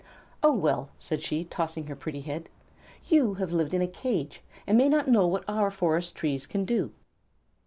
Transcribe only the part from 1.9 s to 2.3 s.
pretty